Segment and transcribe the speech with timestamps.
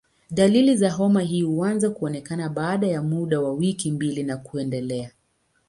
[0.31, 5.11] Dalili za homa hii huanza kuonekana baada ya muda wa wiki mbili na kuendelea.